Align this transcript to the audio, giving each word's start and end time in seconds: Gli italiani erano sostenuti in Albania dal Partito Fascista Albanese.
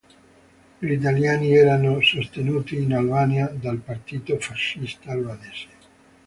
Gli 0.79 0.89
italiani 0.93 1.55
erano 1.55 2.01
sostenuti 2.01 2.75
in 2.75 2.91
Albania 2.91 3.45
dal 3.49 3.77
Partito 3.77 4.35
Fascista 4.39 5.11
Albanese. 5.11 5.67